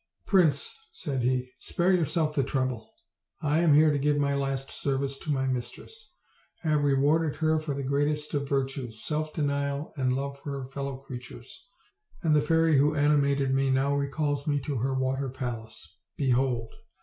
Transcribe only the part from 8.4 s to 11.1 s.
virtues, self denial and love for her fellow